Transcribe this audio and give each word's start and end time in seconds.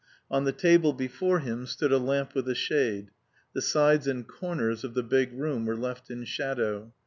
On 0.31 0.45
the 0.45 0.51
table 0.51 0.93
before 0.93 1.41
him 1.41 1.67
stood 1.67 1.91
a 1.91 1.99
lamp 1.99 2.33
with 2.33 2.49
a 2.49 2.55
shade. 2.55 3.11
The 3.53 3.61
sides 3.61 4.07
and 4.07 4.27
corners 4.27 4.83
of 4.83 4.95
the 4.95 5.03
big 5.03 5.31
room 5.31 5.67
were 5.67 5.77
left 5.77 6.09
in 6.09 6.23
shadow. 6.25 6.91